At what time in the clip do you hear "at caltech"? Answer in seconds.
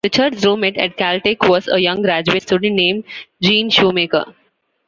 0.77-1.47